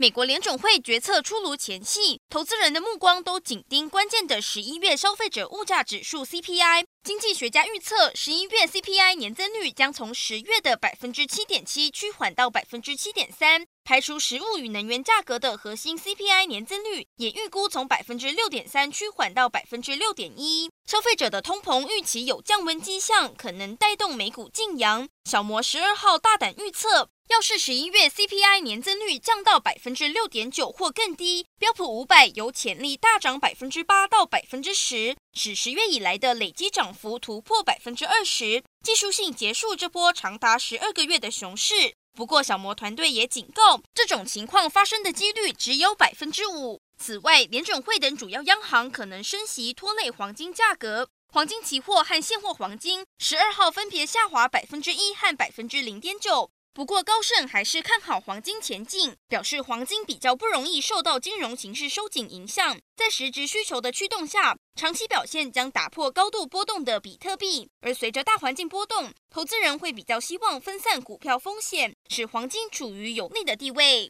[0.00, 6.84] 美国联准会决策出炉前夕，投资人的目光都紧盯关键的十一月消费者物价指数 CPI。
[7.02, 13.66] 经济学家预测，十一月 CPI 年增率将从十月的百分之七点七趋缓到百分之七点三。
[13.82, 20.70] 排除食物与能源价格的核心 CPI 年增率，也预估从百分之六点三趋缓到百分之六点一。
[20.86, 25.08] 消费者的通膨预期有降温迹象，可能带动美股劲扬。
[25.24, 27.10] 小摩十二号大胆预测。
[27.28, 41.94] 要是十一月 CPI 年增率降到百分之六点九或更低，标普五百有潜力大涨百分之八到百分之十，使十月以来的累积涨幅突破百分之二十，技术性结束这波长达十二个月的熊市。
[42.14, 46.80] 不过，小摩团队也警告，这种情况发生的几率只有百分之五。
[46.98, 56.50] 此外，联准会等主要央行可能升息拖累黄金价格，黄金期货和现货黄金十二号分别下滑百分之一和百分之零点九。
[56.78, 67.68] 不过高盛还是看好黄金前景，表示黄金比较不容易受到金融形势收紧影响，在实质需求的驱动下，长期表现将打破高度波动的比特币。
[67.80, 74.06] 而随着大环境波动，投资人会比较希望分散股票风险，使黄金处于有利的地位。